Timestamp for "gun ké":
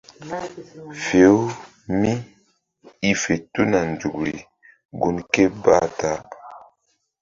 4.99-5.43